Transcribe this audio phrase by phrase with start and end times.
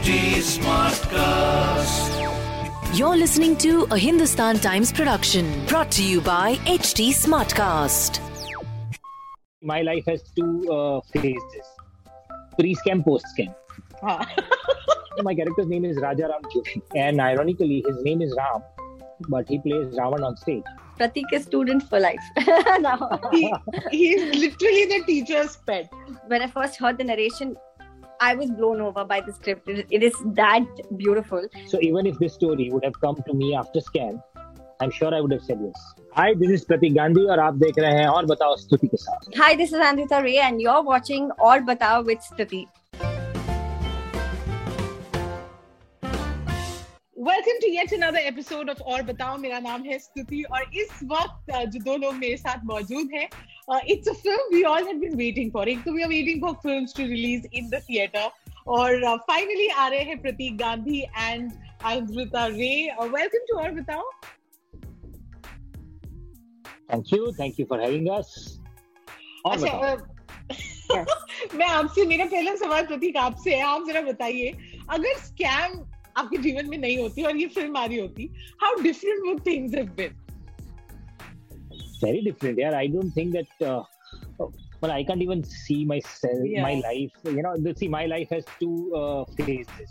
[0.00, 2.08] HT Smartcast.
[2.98, 8.18] You're listening to a Hindustan Times production brought to you by HT Smartcast.
[9.60, 11.66] my life has two uh, phases
[12.58, 13.54] pre scam post scam
[15.28, 18.62] my character's name is raja ram joshi and ironically his name is ram
[19.28, 20.70] but he plays ravan on stage
[21.00, 22.24] Pratik is student for life.
[22.80, 23.50] now, he,
[23.90, 25.90] he's literally the teacher's pet.
[26.26, 27.56] when I first heard the narration,
[28.21, 29.67] I was blown over by the script.
[29.67, 30.65] It, it is that
[30.97, 31.47] beautiful.
[31.67, 34.21] so even if this story would have come to me after scam
[34.83, 35.83] i'm sure i would have said yes
[36.15, 39.29] hi this is pratik gandhi और आप देख रहे हैं और बताओ स्तुति के साथ
[39.41, 42.65] Hi, this is Andita Ray, and you're watching All Batao with Stuti.
[47.20, 51.50] Welcome to yet another episode of और बताओ मेरा नाम है स्तुति और इस वक्त
[51.52, 53.28] uh, जो दो लोग मेरे साथ मौजूद हैं
[53.86, 56.54] it's a film we all have been waiting for एक तो we are waiting for
[56.62, 58.30] films to release in the theatre
[58.68, 61.50] और फाइनली आ रहे हैं प्रतीक गांधी एंड
[61.84, 62.72] अमृता रे
[63.02, 64.10] वेलकम टू और बताओ
[66.92, 68.34] thank you thank you for having us
[69.46, 69.94] अच्छा
[71.54, 74.48] मैं आपसे मेरा पहला सवाल प्रतीक आपसे है। आप जरा बताइए
[74.90, 78.28] अगर स्कैम आपके जीवन में नहीं होती और ये फ़िल्म आ रही होती
[78.62, 80.16] how different would things have been
[82.02, 83.80] very different yeah i don't think that uh,
[84.82, 86.62] well i can't even see myself Yeah.
[86.66, 89.90] my life you know the- see my life has two uh, phases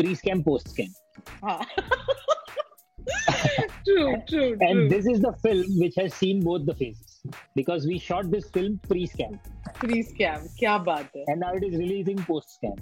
[0.00, 0.90] pre scam post scam
[3.86, 4.88] true, true, and true.
[4.92, 7.16] this is the film which has seen both the phases
[7.62, 9.38] because we shot this film pre scam
[9.80, 10.44] Free scam.
[10.58, 11.24] क्या बात है?
[11.32, 12.76] and now it is releasing post scam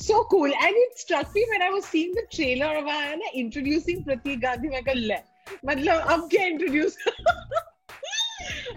[0.00, 0.44] So cool.
[0.44, 4.68] And it struck me when I was seeing the trailer of आया introducing Pratik Gandhi
[4.68, 5.18] मैं कहा ले
[5.66, 6.94] मतलब अब क्या introduce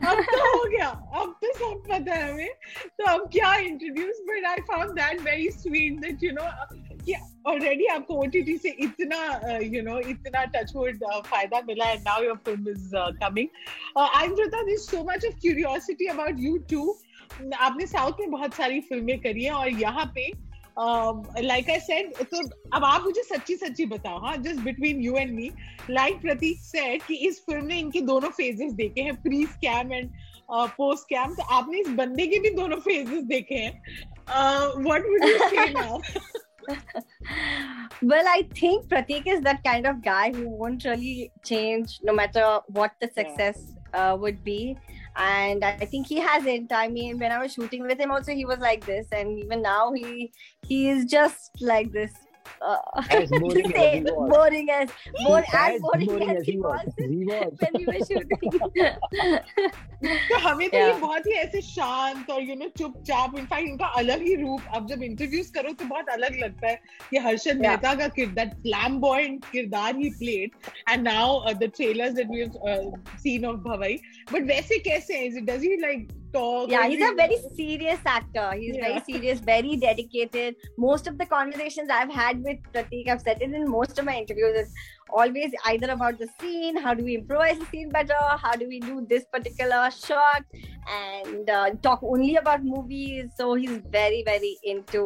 [0.08, 0.88] अब तो हो गया।
[1.22, 2.50] अब तो सब पता है हमें।
[2.98, 6.44] तो अब क्या introduce but I found that very sweet that you know
[7.06, 7.16] कि
[7.48, 9.22] ऑलरेडी आपको ओटीटी से इतना
[9.76, 12.92] यू नो इतना टचवुड फ़ायदा मिला है now your film is
[13.24, 13.48] coming
[13.98, 14.36] I am
[14.66, 17.00] this so much of curiosity about you too
[17.56, 22.42] आपने साउथ में बहुत सारी फ़िल्में करी हैं और यहाँ पे लाइक आई सेड तो
[22.74, 25.50] अब आप मुझे सच्ची सच्ची बताओ हाँ just between you and me
[25.90, 30.10] like Pratik said कि इस फ़िल्म ने इनके दोनों फेजेस देखे हैं pre scam and
[30.52, 33.82] post scam तो आपने इस बंदे के भी दोनों फेजेस देखे हैं
[34.84, 36.00] what would you say now
[38.02, 42.60] Well, I think Pratik is that kind of guy who won't really change no matter
[42.68, 44.14] what the success yeah.
[44.14, 44.78] uh, would be.
[45.16, 46.72] And I think he hasn't.
[46.72, 49.62] I mean, when I was shooting with him, also he was like this, and even
[49.62, 50.32] now he
[50.68, 52.14] he is just like this.
[52.62, 52.78] Uh,
[53.10, 54.30] As boring as he was.
[54.30, 54.90] boring as
[55.24, 57.54] boring, as As boring, as he was, he was.
[57.60, 58.52] When we were shooting.
[60.30, 64.22] तो हमें तो ये बहुत ही ऐसे शांत और you know चुपचाप in fact इनका अलग
[64.22, 66.80] ही रूप अब जब इंटरव्यूज़ करो तो बहुत अलग लगता है
[67.10, 70.52] कि हर्षद मेहता का किरदार फ्लैम्बॉयंट किरदार ही played
[70.90, 74.00] and now the trailers that we have seen of Bhavai.
[74.34, 75.26] But वैसे कैसे है?
[75.28, 78.87] Is does he like Talk yeah he's a very serious actor he's Yeah.
[78.87, 83.55] very serious very dedicated most of the conversations i've had with pratik i've said it
[83.61, 84.75] in most of my interviews is
[85.21, 88.81] always either about the scene how do we improvise the scene better how do we
[88.89, 90.61] do this particular shot
[90.99, 95.05] and uh, talk only about movies so he's very very into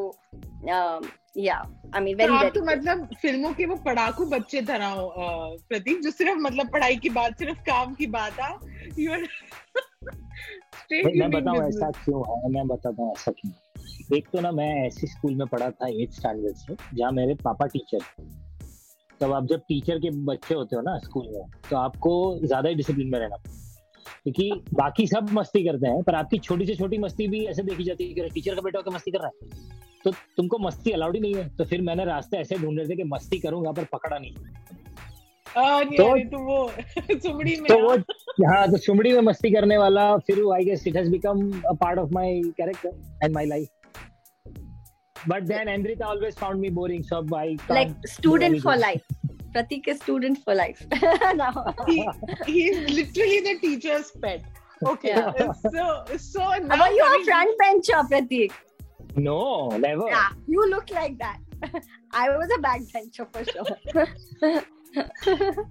[0.78, 1.10] um
[1.48, 1.62] yeah
[1.98, 2.66] i mean very आप तो dedicated.
[2.70, 7.10] मतलब फिल्मों के वो पढ़ाकू बच्चे तरह हो अ, प्रतीक जो सिर्फ मतलब पढ़ाई की
[7.20, 8.50] बात सिर्फ काम की बात आ
[8.98, 9.83] यू आर भाई,
[10.91, 12.50] मैं बताऊँ ऐसा क्यों है?
[12.51, 16.12] मैं बताता हूँ ऐसा क्यों एक तो ना मैं ऐसे स्कूल में पढ़ा था एट
[16.12, 18.23] स्टैंडर्ड से जहाँ मेरे पापा टीचर थे।
[19.22, 22.13] तब आप जब टीचर के बच्चे होते हो ना स्कूल में तो आपको
[22.44, 23.35] ज़्यादा ही डिसिप्लिन में रहना
[24.24, 27.84] क्योंकि बाकी सब मस्ती करते हैं पर आपकी छोटी से छोटी मस्ती भी ऐसे देखी
[27.84, 31.16] जाती है कि टीचर का बेटा होकर मस्ती कर रहा है। तो तुमको मस्ती अलाउड
[31.16, 34.18] ही नहीं है। तो फिर मैंने रास्ते ऐसे ढूंढे थे कि मस्ती करूँगा पर पकड़ा
[34.18, 34.35] नहीं।
[35.57, 37.95] तो- तो वो सुमड़ी में तो। वो
[38.47, 41.99] हाँ तो सुमड़ी में मस्ती करने वाला फिर I guess it has become a part
[41.99, 43.67] of my character and my life
[45.30, 49.07] but then Aindrita always found me boring so I like student for life
[49.56, 50.80] pratik is student for life
[51.41, 51.51] now
[51.89, 51.97] he,
[52.47, 54.51] he's literally the teacher's pet.
[54.91, 55.51] Okay, Yeah.
[55.75, 55.83] so
[56.24, 58.57] so now about you a coming- front bencher pratik
[59.27, 59.38] no
[59.85, 61.41] never Yeah, you look like that.
[62.21, 64.56] I was a backbencher for sure.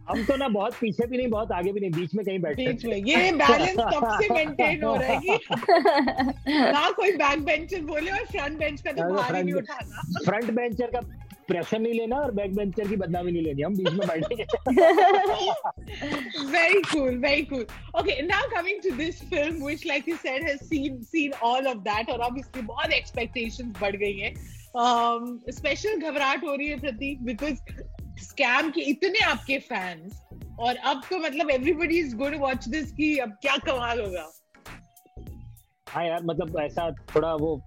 [0.09, 2.67] हम तो ना बहुत पीछे भी नहीं बहुत आगे भी नहीं बीच में कहीं बैठे
[2.67, 5.38] बीच में। ये बैलेंस कब से मेंटेन हो रहा है कि
[6.49, 10.87] ना कोई बैक बेंचर बोले और फ्रंट बेंच का तो भार नहीं उठाना। फ्रंट बेंचर
[10.87, 11.00] का
[11.49, 14.44] प्रेशर नहीं लेना और बैक बेंचर की बदनामी नहीं लेनी हम बीच में बैठेंगे
[16.53, 17.65] very cool very cool.
[17.94, 21.85] Okay now coming to this film which like you said has seen seen all of
[21.85, 24.35] that और obviously बहुत expectations बढ़ गई हैं।
[25.50, 27.61] स्पेशल um, घबराहट हो रही है प्रतीक बिकॉज़
[28.19, 30.20] स्कैम के इतने आपके फैंस
[30.61, 34.31] और अब तो मतलब everybody is going to watch this की अब क्या कमाल होगा।
[35.87, 37.61] हाँ यार मतलब ऐसा थोड़ा वो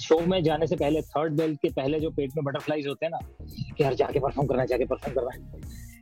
[0.00, 3.10] शो में जाने से पहले थर्ड बेल के पहले जो पेट में बटरफ्लाईज होते हैं
[3.10, 3.18] ना
[3.76, 5.60] कि यार जाके परफॉर्म करना है जाके परफॉर्म करना है।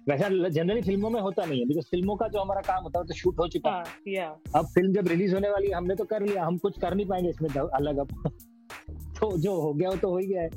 [0.08, 3.06] वैसा जनरली फ़िल्मों में होता नहीं है बिकॉज़ फ़िल्मों का जो हमारा काम होता है
[3.06, 6.04] तो शूट हो चुका है। हाँ, अब फ़िल्म जब रिलीज़ होने वाली है हमने तो
[6.04, 8.08] कर लिया हम कुछ कर नहीं पाएँगे इसमें अलग अब।
[9.20, 10.48] तो जो हो गया वो तो हो ही गया है।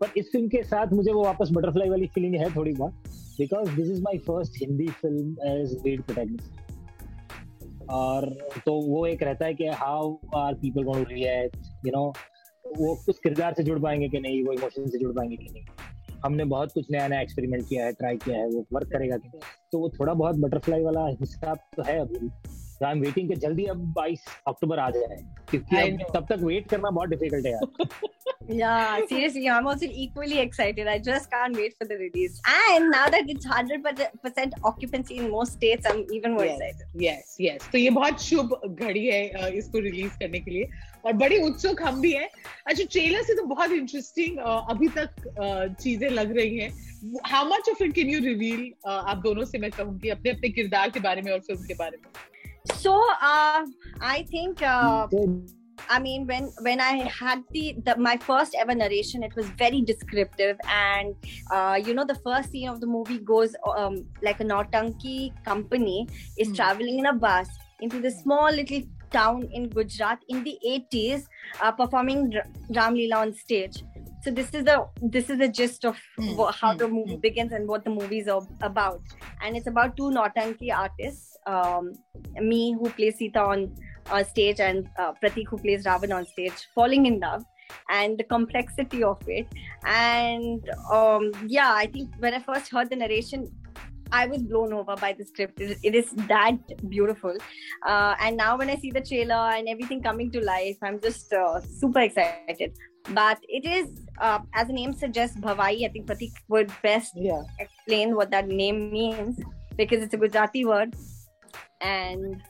[0.00, 2.92] पर इस फ़िल्म के साथ मुझे वो वापस बटरफ्लाई वाली फीलिंग है थोड़ी बहुत
[3.38, 8.28] because this is my first Hindi film as lead protagonist और
[8.66, 11.56] तो वो एक रहता है कि how are people going to react
[11.86, 12.12] you know
[12.64, 15.64] वो उस किरदार से जुड़ पाएँगे कि नहीं, वो इमोशन से जुड़ पाएँगे कि नहीं।
[16.24, 19.28] हमने बहुत कुछ नया नया एक्सपेरिमेंट किया है ट्राई किया है, वो वर्क करेगा कि
[19.72, 22.28] तो वो थोड़ा बहुत बटरफ्लाई वाला हिसाब तो है अभी।
[22.82, 25.16] आई एम वेटिंग कि जल्दी अब 22 अक्टूबर आ जाए
[25.50, 28.08] क्योंकि अब तब तक वेट करना बहुत डिफ़िकल्ट है यार
[28.48, 30.88] yeah, seriously, I'm also equally excited.
[30.88, 32.40] I just can't wait for the release.
[32.68, 36.86] And now that it's 100% occupancy in most states, I'm even more yes, excited.
[36.94, 37.68] Yes, yes.
[37.72, 40.68] तो ये बहुत शुभ घड़ी है इसको रिलीज़ करने के लिए
[41.04, 42.28] और बड़ी उत्सुक हम भी हैं
[42.66, 46.70] अच्छा ट्रेलर से तो बहुत इंटरेस्टिंग अभी तक चीज़ें लग रही हैं
[47.26, 50.90] how much of it can you reveal आप दोनों से मैं कहूँगी अपने अपने किरदार
[50.90, 52.12] के बारे में और फ़िल्म के बारे में
[52.74, 53.64] so uh,
[54.00, 55.06] i think uh,
[55.88, 59.80] I mean, when when I had the, the, my first ever narration, it was very
[59.80, 61.14] descriptive, and
[61.50, 66.06] uh, you know, the first scene of the movie goes um, like a Nautanki company
[66.38, 66.56] is mm.
[66.56, 67.48] traveling in a bus
[67.80, 71.26] into the small little town in Gujarat in the 80s,
[71.60, 72.32] uh, performing
[72.70, 73.82] Ram Leela on stage.
[74.22, 76.54] So this is the this is the gist of mm.
[76.54, 76.78] how mm.
[76.78, 77.20] the movie hmm.
[77.20, 78.28] begins and what the movie is
[78.60, 79.00] about,
[79.42, 81.92] and it's about two Nautanki artists, um,
[82.40, 83.74] me who plays Sita on
[84.10, 87.44] on stage and uh, Pratik who plays Ravan on stage falling in love
[87.88, 89.46] and the complexity of it
[89.84, 93.48] and um, yeah I think when I first heard the narration
[94.12, 95.60] I was blown over by the script.
[95.60, 96.58] it is that
[96.88, 97.36] beautiful.
[97.86, 101.32] Uh, and now when I see the trailer and everything coming to life, I'm just
[101.32, 102.76] uh, super excited.
[103.10, 103.88] But it is,
[104.19, 105.85] uh, as the name suggests, Bhavai.
[105.85, 107.41] I think Pratik would best yeah.
[107.59, 109.39] explain what that name means
[109.75, 110.95] because it's a Gujarati word.
[111.81, 112.41] And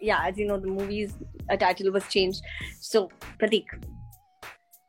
[0.00, 1.14] yeah, as you know, the movie's
[1.50, 2.42] uh, title was changed.
[2.80, 3.66] So, Pratik.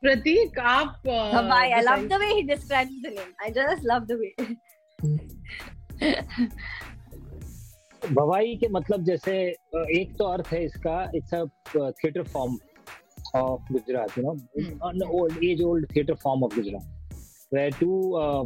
[0.04, 0.96] Pratik, aap.
[1.06, 3.34] Uh, I love the way he describes the name.
[3.44, 4.34] I just love the way.
[8.08, 9.34] भवाई के मतलब जैसे
[10.00, 11.44] एक तो अर्थ है इसका it's a
[11.76, 12.58] theatre form
[13.36, 14.36] Of Gujarat you know
[14.90, 18.44] an old age old theater form of Gujarat where two uh,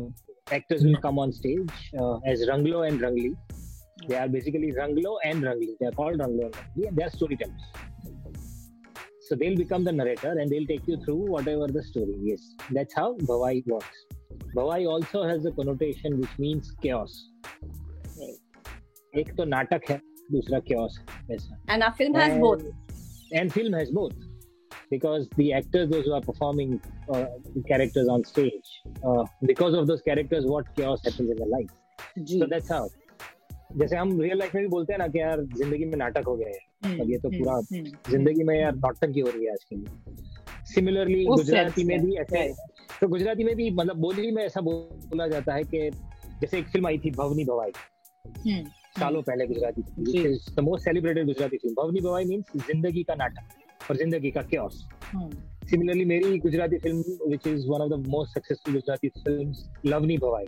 [0.57, 3.33] actors will come on stage uh, as Ranglo and Rangli
[4.07, 5.77] They are basically Ranglo and Rangli.
[5.79, 7.61] They are called Ranglo and Rangli, and they are storytellers.
[9.27, 12.55] So they'll become the narrator and they'll take you through whatever the story is.
[12.71, 14.05] That's how Bhavai works.
[14.55, 17.29] Bhavai also has a connotation which means chaos.
[19.17, 19.99] एक तो नाटक है
[20.31, 20.93] दूसरा chaos
[21.31, 22.63] ऐसा and our film has and, both
[23.39, 24.13] and film has both
[24.90, 26.70] Because the actors those who are performing
[27.14, 27.26] uh,
[27.68, 28.68] characters on stage
[29.04, 31.72] uh, because of those characters what chaos happens in their life.
[32.38, 32.86] so that's how.
[33.76, 36.34] जैसे हम real life में भी बोलते हैं ना कि यार ज़िंदगी में नाटक हो
[36.36, 39.44] गया है। हम्म, अब ये तो हम्म, पूरा हम्म, ज़िंदगी में यार नौटंकी हो रही
[39.44, 42.46] है आज के। लिए सिमिलरली गुजराती में भी ऐसे
[43.00, 45.90] तो गुजराती में भी मतलब बोली में ऐसा बोला जाता है कि
[46.40, 47.72] जैसे एक फ़िल्म आई थी भवनी भवाई।
[48.98, 49.82] सालों पहले Gujarati
[50.54, 53.44] the most celebrated Gujarati film Bhavni Bhavai means ज़िंदगी का नाटक।
[53.90, 54.86] और ज़िंदगी का क्योस
[55.70, 60.46] सिमिलरली मेरी Gujarati film which is one of the most successful Gujarati film Lavni Bhavai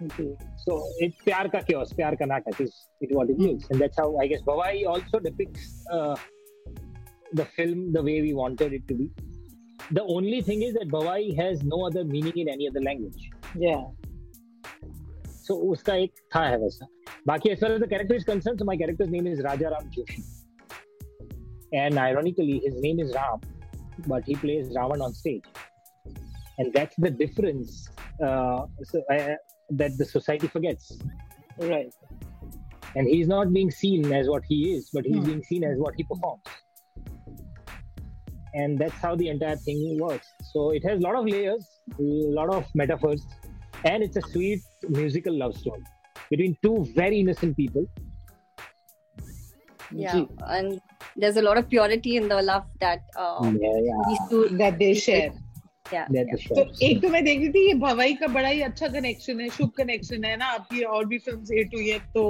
[0.00, 3.56] So it's pyar ka chaos, pyar ka natak is it what it mm.
[3.56, 6.16] is, and that's how I guess Bhavai also depicts uh,
[7.34, 9.10] the film the way we wanted it to be.
[9.90, 13.30] The only thing is that Bhavai has no other meaning in any other language.
[13.54, 13.84] Yeah.
[15.42, 16.86] So उसका एक था है वैसा.
[17.26, 19.90] बाकी as far as the character is concerned, so my character's name is Raja Ram
[19.90, 20.24] Joshi,
[21.72, 23.40] and ironically his name is Ram,
[24.06, 25.44] but he plays Ravan on stage,
[26.58, 27.88] and that's the difference.
[28.22, 29.36] Uh, so I,
[29.70, 30.98] that the society forgets.
[31.58, 31.92] Right.
[32.96, 35.24] And he's not being seen as what he is, but he's hmm.
[35.24, 36.42] being seen as what he performs.
[38.52, 40.26] And that's how the entire thing works.
[40.52, 43.24] So it has a lot of layers, a lot of metaphors,
[43.84, 45.82] and it's a sweet musical love story
[46.30, 47.86] between two very innocent people.
[49.92, 50.80] Yeah, and
[51.20, 54.02] there's a lot of purity in the love that uh, yeah, yeah.
[54.08, 55.30] these two that they share.
[55.92, 56.24] Yeah, yeah.
[56.48, 59.48] तो एक तो मैं देख रही थी ये भवाई का बड़ा ही अच्छा कनेक्शन है
[59.56, 62.24] शुभ कनेक्शन है ना आपकी और भी फिल्म्स ए टू ये तो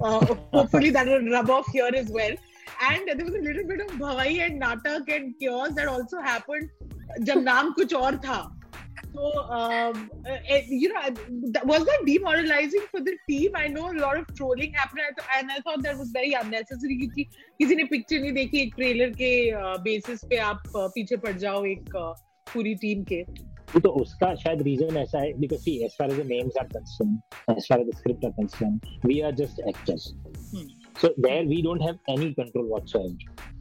[0.00, 3.96] hopefully that will rub off here as well and there was a little bit of
[3.98, 8.40] Bhavai and natak and cures that also happened जब नाम कुछ और था।
[9.14, 11.02] So um, uh, you know
[11.54, 13.58] that- was that demoralizing for the team.
[13.62, 15.22] I know a lot of trolling happened.
[15.36, 17.24] And i thought that was very unnecessary क्योंकि
[17.62, 19.32] किसी ने picture नहीं देखी एक ट्रेलर के
[19.88, 22.12] बेसिस पे आप uh, पीछे पड़ जाओ एक uh,
[22.52, 23.22] पूरी टीम के।
[23.80, 27.20] तो उसका शायद रीजन ऐसा है because see as far as the names are concern
[27.50, 30.12] as far as the script are concern we are just actors.
[31.00, 33.51] So there we don't have any control whatsoever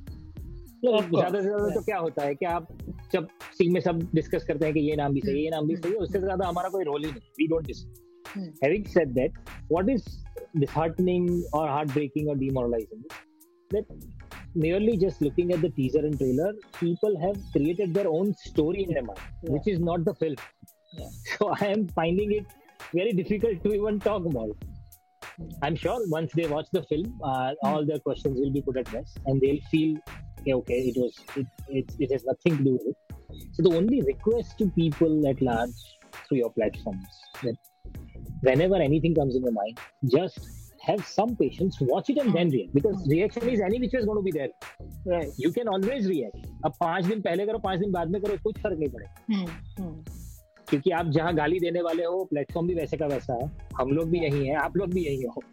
[0.85, 2.67] ज़्यादा से ज़्यादा तो क्या होता है कि आप
[3.13, 5.67] जब सीन में सब डिस्कस करते हैं कि ये नाम भी सही है ये नाम
[5.67, 8.43] भी सही है उससे ज़्यादा हमारा कोई रोल ही नहीं we don't discuss Hmm.
[8.63, 9.37] having said that
[9.75, 10.03] what is
[10.59, 11.23] disheartening
[11.59, 13.15] or heartbreaking or demoralizing is
[13.71, 13.89] that
[14.65, 18.93] merely just looking at the teaser and trailer people have created their own story in
[18.97, 19.51] their mind Yeah.
[19.55, 20.37] which is not the film
[21.01, 21.09] Yeah.
[21.31, 22.55] so i am finding it
[22.99, 24.63] very difficult to even talk about it.
[25.67, 28.93] i'm sure once they watch the film uh, all their questions will be put at
[28.99, 29.91] rest and they'll feel
[30.41, 32.97] okay, okay it was it, it, it has nothing to do with it
[33.53, 35.81] so the only request to people at large
[36.27, 37.07] through your platforms
[37.43, 37.55] that
[38.41, 40.39] whenever anything comes in your mind, just
[40.81, 42.73] have some patience, watch it and then react.
[42.73, 44.49] Because reaction is any which way is going to be there.
[45.05, 46.47] right You can always react.
[46.65, 49.47] अब पाँच दिन पहले करो पाँच दिन बाद में करो कुछ फ़र्क नहीं पड़ेगा hmm.
[49.79, 49.95] Hmm.
[50.69, 54.09] क्योंकि आप जहाँ गाली देने वाले हो प्लेटफॉर्म भी वैसे का वैसा है हम लोग
[54.09, 55.43] भी यही हैं आप लोग भी यही हो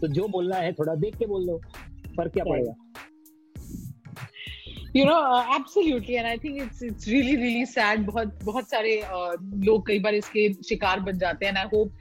[0.00, 1.58] तो जो बोलना है थोड़ा देख के बोल दो
[2.16, 2.74] फ़र्क क्या पड़ेगा
[4.96, 5.16] you know
[5.56, 9.98] absolutely and I think it's it's really really sad बहुत बहुत सारे uh, लोग कई
[9.98, 11.92] बार इसके शिकार बन जाते हैं एंड आई होप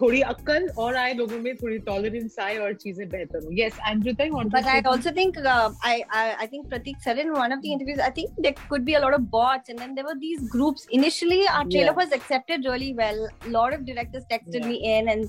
[0.00, 4.26] थोड़ी अक्ल और आए लोगों में थोड़ी टॉलरेंस आए और चीजें बेहतर हो yes Andrita
[4.28, 7.18] you want to But say I also think uh, I, I I think Pratik said
[7.24, 8.00] in one of the interviews.
[8.06, 10.86] I think there could be a lot of bots, and then there were these groups.
[10.98, 12.00] Initially, our trailer Yeah.
[12.00, 13.20] was accepted really well.
[13.50, 14.68] A lot of directors texted Yeah.
[14.72, 15.28] me in and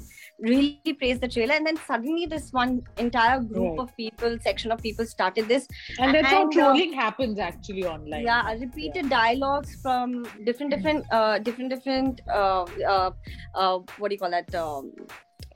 [0.50, 2.74] really praised the trailer, and then suddenly this one
[3.06, 3.84] entire group Right.
[3.86, 5.68] of people, section of people, started this.
[6.00, 10.16] and that's how and, uh, trolling happens actually online Yeah, repeated dialogues from
[10.50, 12.22] different, different, uh, different, different.
[12.40, 13.12] Uh, uh,
[13.56, 14.56] uh, what do you call that?
[14.56, 14.92] Um,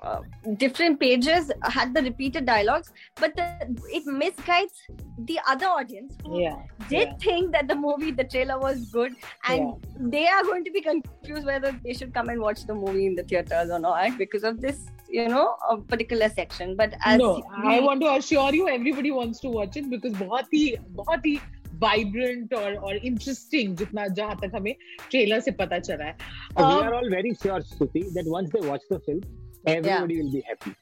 [0.04, 0.22] uh,
[0.58, 3.46] different pages had the repeated dialogues, but the,
[3.90, 4.74] it misguides
[5.20, 6.58] the other audience who yeah
[6.90, 7.14] did yeah.
[7.20, 9.14] think that the movie, the trailer was good,
[9.48, 13.06] and they are going to be confused whether they should come and watch the movie
[13.06, 16.76] in the theaters or not because of this, you know, a particular section.
[16.76, 20.14] But as no we- i want to assure you everybody wants to watch it because
[20.14, 21.40] बहुत ही बहुत ही
[21.83, 24.75] vibrant और और interesting जितना जहाँ तक हमें
[25.11, 26.17] trailer से पता चला है
[26.57, 29.21] we Um, are all very sure Stuti that once they watch the film
[29.75, 30.73] everybody will be happy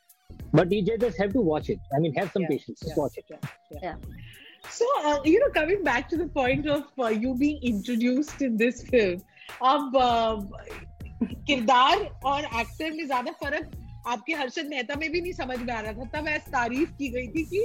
[0.58, 3.02] but you just have to watch it I mean have some Yeah, patience just yeah,
[3.02, 3.80] watch it yeah, yeah.
[3.88, 3.96] Yeah.
[4.76, 8.56] So, uh, you know, coming back to the point of uh, you being introduced in
[8.62, 9.20] this film,
[9.72, 10.34] अब uh,
[11.48, 11.98] किरदार
[12.30, 13.70] और actor में ज़्यादा फ़र्क
[14.14, 17.08] आपके हर्षद मेहता में भी नहीं समझ में आ रहा था तब ऐसी तारीफ़ की
[17.16, 17.60] गई थी कि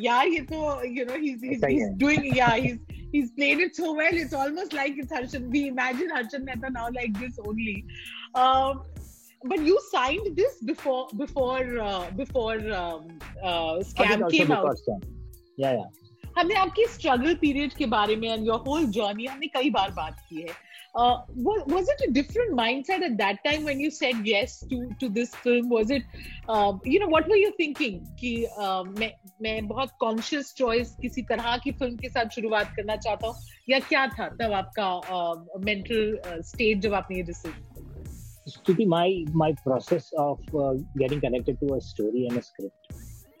[0.00, 0.58] यार ये तो
[0.98, 2.78] you know he's he's he he's doing yeah he's
[3.14, 6.86] he's played it so well it's almost like it's Harshad we imagine Harshad Mehta now
[6.98, 7.76] like this only
[8.42, 8.82] um,
[9.44, 13.06] but you signed this before before uh, before um,
[13.42, 14.98] uh, scam came out yeah.
[15.56, 15.94] yeah yeah
[16.38, 20.16] हमने आपकी struggle period के बारे में and your whole journey हमने कई बार बात
[20.28, 20.54] की है
[20.95, 24.89] uh, was, was it a different mindset at that time when you said yes to
[24.99, 26.03] to this film was it
[26.49, 29.11] uh, you know what were you thinking कि uh, मैं
[29.41, 33.35] मैं बहुत conscious choice किसी तरह की फिल्म के साथ शुरुआत करना चाहता हूँ
[33.69, 34.89] या क्या था तब आपका
[35.65, 37.69] मेंटल स्टेज जब आपने ये decision
[38.51, 42.95] Stuti, my my process of uh, getting connected to a story and a script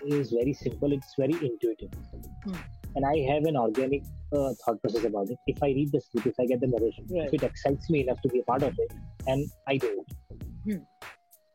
[0.05, 0.93] is very simple.
[0.93, 1.95] It's very intuitive,
[2.43, 2.59] Hmm.
[2.96, 5.38] and I have an organic uh, thought process about it.
[5.46, 7.26] If I read the script, if I get the narration, Right.
[7.28, 8.92] if it excites me enough to be a part of it,
[9.26, 10.42] and I do it.
[10.72, 10.82] Hmm.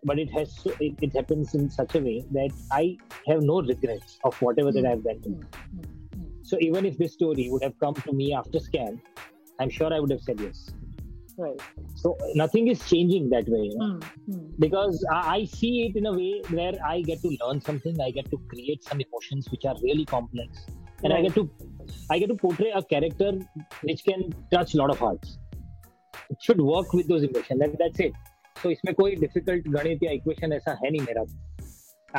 [0.03, 3.61] But it has so, it, it happens in such a way that I have no
[3.61, 4.91] regrets of whatever that Hmm.
[4.91, 5.47] I've done.
[6.43, 9.01] So even if this story would have come to me after scan,
[9.59, 10.69] I'm sure I would have said yes.
[11.43, 11.61] right
[11.99, 13.61] So nothing is changing that way.
[13.71, 13.91] You know?
[13.91, 14.31] Hmm.
[14.31, 14.47] Hmm.
[14.65, 18.11] because I, I see it in a way where I get to learn something, I
[18.11, 20.65] get to create some emotions which are really complex,
[21.03, 21.43] and I get to
[22.13, 23.31] I get to portray a character
[23.89, 25.37] which can touch a lot of hearts.
[26.29, 28.19] It should work with those emotions, and that's it.
[28.55, 31.23] So इसमें कोई difficult गणित या equation ऐसा है नहीं मेरा।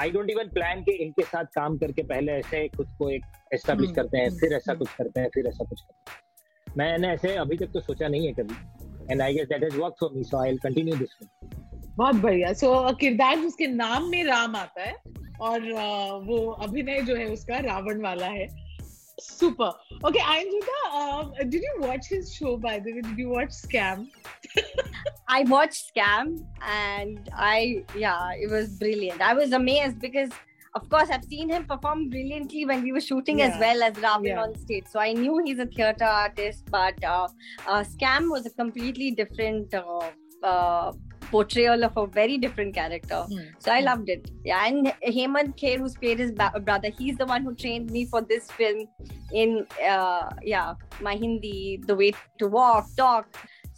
[0.01, 3.25] I don't even plan कि इनके साथ काम करके पहले ऐसे खुद को एक
[3.55, 6.12] एस्टेब्लिश हम्म, करते हैं हम्म, फिर ऐसा हम्म। कुछ करते हैं फिर ऐसा कुछ करते
[6.12, 8.55] हैं। मैंने ऐसे अभी तक तो सोचा नहीं है कभी।
[9.11, 11.17] And I guess that has work for me so I will continue this
[11.97, 14.95] बहुत बढ़िया। सो किरदार जिसके नाम में राम आता है
[15.41, 15.71] और
[16.27, 18.47] वो अभिनय जो है उसका रावण वाला है।
[19.21, 19.73] Super.
[20.04, 23.00] Okay, Anjita, um, did you watch his show by the way?
[23.02, 24.09] Did you watch Scam?
[25.28, 29.21] I watched Scam and I, yeah, it was brilliant.
[29.21, 30.31] I was amazed because,
[30.75, 33.49] of course, I've seen him perform brilliantly when we were shooting Yeah.
[33.49, 34.42] as well as Ravin Yeah.
[34.42, 34.85] on stage.
[34.90, 37.28] So I knew he's a theatre artist, but uh,
[37.66, 40.11] uh, Scam was a completely different uh,
[40.42, 40.92] uh,
[41.33, 43.25] portrayal of a very different character.
[43.59, 44.31] So I loved it.
[44.45, 48.05] Yeah, and Hemant Kher, who's played his ba- brother, he's the one who trained me
[48.12, 48.87] for this film
[49.33, 53.27] in uh, yeah my Hindi, the way to walk, talk.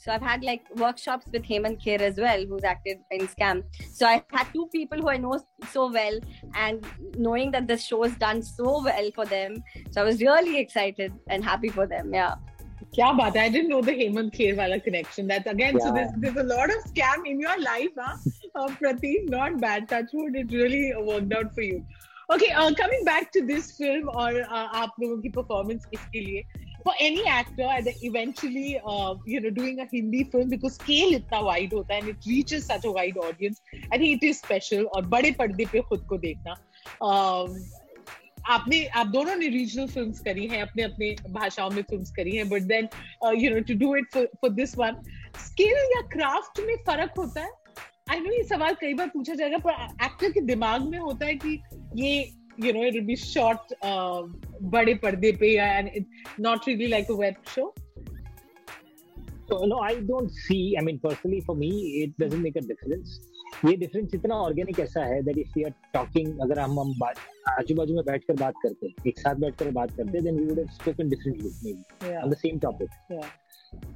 [0.05, 3.63] So I've had like workshops with Hemant Kher as well, who's acted in Scam.
[3.91, 5.39] So I had two people who I know
[5.71, 6.19] so well,
[6.55, 6.85] and
[7.17, 11.15] knowing that the show is done so well for them, so I was really excited
[11.29, 12.13] and happy for them.
[12.13, 12.35] Yeah.
[12.97, 13.29] Hai?
[13.41, 15.27] I didn't know the Hemant Kher wala connection.
[15.27, 15.93] That again, so Yeah.
[15.93, 18.17] there's, there's a lot of scam in your life, huh?
[18.55, 19.89] Uh, Pratik, not bad.
[19.89, 21.85] Touchwood, it really worked out for you.
[22.31, 26.45] Okay, uh, coming back to this film और uh, आप लोगों की performance इसके लिए
[26.85, 31.43] for any actor and eventually uh, you know doing a Hindi film because scale इतना
[31.45, 33.61] wide होता है and it reaches such a wide audience
[33.93, 36.57] I think it is special और बड़े पर्दे पे खुद को देखना
[37.11, 37.59] um,
[38.51, 42.49] आपने आप दोनों ने रीजनल फिल्म्स करी हैं अपने अपने भाषाओं में फिल्म्स करी हैं
[42.49, 42.89] but then
[43.43, 45.03] you know to do it for this one
[45.47, 47.51] skill या क्राफ्ट में फ़र्क होता है
[48.11, 51.35] आई नो ये सवाल कई बार पूछा जाएगा पर एक्टर के दिमाग में होता है
[51.45, 51.61] कि
[51.97, 52.19] ये
[52.65, 53.75] you know it be shot
[54.75, 56.05] बड़े पर्दे पे and
[56.41, 57.75] not really like a web show
[59.49, 60.77] So no, I don't see.
[60.79, 61.71] I mean, personally, for me,
[62.03, 63.21] it doesn't make a difference.
[63.65, 67.03] ये डिफरेंस इतना ऑर्गेनिक ऐसा है that if you are talking अगर हम हम
[67.51, 70.45] आजू बाजू में बैठ बात करते हैं एक साथ बैठकर बात करते हैं then we
[70.47, 72.91] would have spoken different look may on the same topic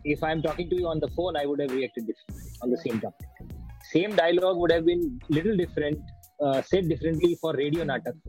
[0.06, 2.74] if I am talking to you on the phone I would have reacted differently on
[2.74, 3.52] the same topic
[3.84, 6.06] same dialogue would have been little different
[6.64, 8.22] said differently for radio natak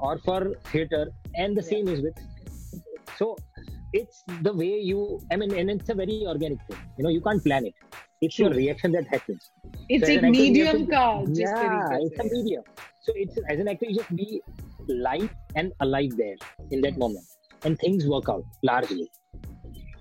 [0.00, 2.24] और for theatre and the same is with
[3.18, 3.34] so
[3.94, 7.20] it's the way you I mean and it's a very organic thing you know you
[7.20, 9.50] can't plan it it's your reaction that happens
[9.90, 11.02] it's So have medium to- का
[11.40, 12.62] yeah, it's a medium.
[13.08, 14.40] So it's as an actor, you just be
[15.04, 15.28] live
[15.60, 16.38] and alive there
[16.76, 19.06] in that moment, and things work out largely.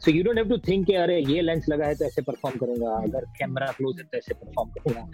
[0.06, 2.58] So you don't have to think कि अरे ये lens लगा है तो ऐसे perform
[2.64, 5.08] करूँगा अगर camera close है तो ऐसे परफॉर्म करूँगा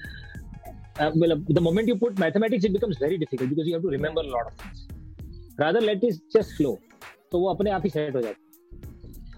[1.00, 3.94] uh, well, the moment you put mathematics, it becomes very difficult because you have to
[3.98, 4.82] remember a lot of things.
[5.60, 6.74] Rather, let it just flow.
[7.32, 8.51] तो वो अपने आप ही सेट हो जाता है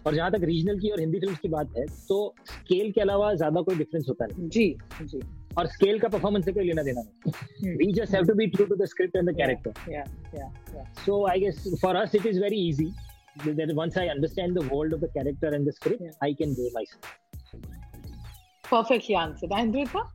[0.08, 3.34] और जहाँ तक रीजनल की और हिंदी फ़िल्म की बात है तो स्केल के अलावा
[3.34, 4.66] ज़्यादा कोई डिफरेंस होता नहीं। जी
[5.02, 5.20] जी।
[5.58, 7.02] और स्केल का परफॉर्मेंस कोई लेना देना
[7.78, 9.72] we just have to be true to the script and the character
[11.06, 12.92] so I guess for us it is very easy
[13.46, 16.70] that once I understand the world of the character and the script I can do
[16.76, 16.86] my
[18.63, 20.12] perfectly answer Andrew था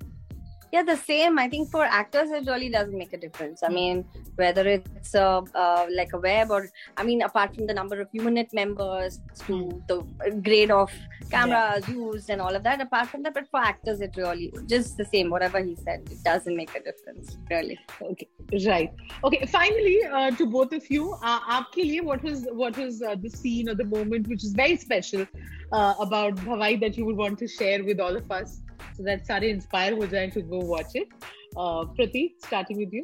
[0.73, 1.39] Yeah, the same.
[1.39, 3.63] I think for actors, it really doesn't make a difference.
[3.63, 4.05] I mean,
[4.37, 8.09] whether it's a uh, like a web or, I mean, apart from the number of
[8.13, 9.79] unit members to hmm.
[9.89, 10.03] the
[10.43, 10.93] grade of
[11.31, 11.95] cameras yeah.
[11.95, 15.05] used and all of that, apart from that, but for actors, it really just the
[15.05, 15.31] same.
[15.31, 17.79] Whatever he said, it doesn't make a difference, really.
[18.03, 18.29] Okay,
[18.67, 18.93] right.
[19.25, 23.31] Okay, finally, uh, to both of you, uh, liye, what was what was uh, the
[23.31, 25.27] scene or the moment which is very special
[25.73, 28.61] uh, about Bhavai that you would want to share with all of us?
[28.99, 31.09] so that Sare inspire was jaye to go watch it.
[31.57, 33.03] Uh, Pratik, starting with you.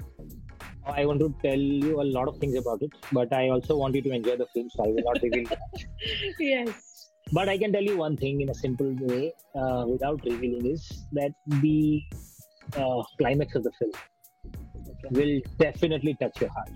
[0.86, 3.94] I want to tell you a lot of things about it, but I also want
[3.94, 5.86] you to enjoy the film, so I will not reveal much.
[6.38, 7.10] yes.
[7.32, 11.06] But I can tell you one thing in a simple way, uh, without revealing, is
[11.12, 11.30] that
[11.62, 12.02] the
[12.76, 13.92] uh, climax of the film
[14.88, 15.08] okay.
[15.10, 16.70] will definitely touch your heart.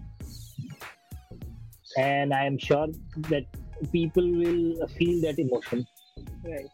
[1.99, 2.87] And I am sure
[3.31, 3.45] that
[3.93, 5.87] people will feel that emotion.
[6.45, 6.67] Right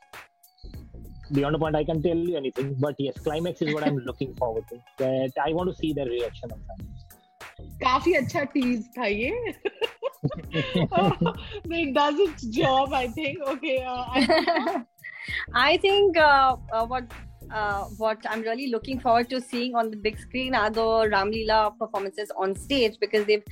[1.32, 4.34] beyond a point I can tell you anything, but yes, climax is what I'm looking
[4.36, 4.80] forward to.
[4.98, 7.06] That I want to see the reaction of fans.
[7.84, 9.34] काफी अच्छा tease था ये.
[11.80, 13.42] it does its job, I think.
[13.56, 13.82] Okay.
[13.84, 14.86] Uh, I-
[15.54, 17.12] I think uh, uh, what
[17.52, 21.78] uh, what I'm really looking forward to seeing on the big screen are the Ramlila
[21.78, 23.44] performances on stage because they've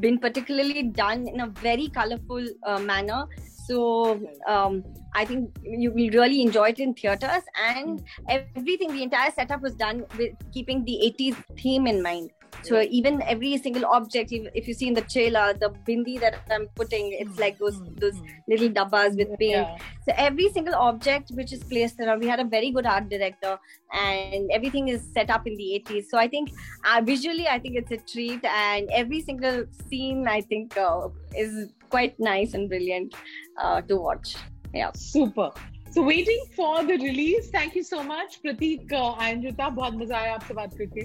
[0.00, 3.24] been particularly done in a very colorful uh, manner.
[3.71, 4.83] so um,
[5.15, 9.75] I think you will really enjoy it in theaters, and everything, the entire setup was
[9.75, 12.31] done with keeping the 80s theme in mind.
[12.63, 16.35] So even every single object, if if you see in the trailer, the bindi that
[16.51, 19.53] I'm putting, it's like those those little dabbas with paint.
[19.53, 19.77] yeah.
[20.07, 23.57] So every single object which is placed around, we had a very good art director,
[23.93, 26.09] and everything is set up in the 80s.
[26.09, 26.51] So I think
[26.85, 31.07] uh, visually, I think it's a treat, and every single scene I think uh,
[31.45, 33.14] is quite nice and brilliant
[33.60, 34.36] uh, to watch.
[34.74, 34.90] Yeah.
[34.94, 35.50] Super.
[35.90, 37.50] So waiting for the release.
[37.50, 39.70] Thank you so much, Pratik uh, and Rita.
[39.70, 41.04] बहुत मजा आया आपसे बात करके.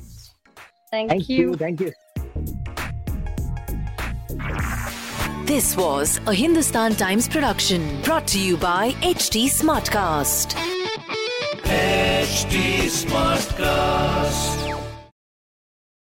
[0.91, 1.51] Thank, Thank you.
[1.51, 1.91] you, thank you.
[5.45, 10.55] This was a Hindustan Times production brought to you by HT Smartcast.
[11.65, 14.64] HD Smartcast.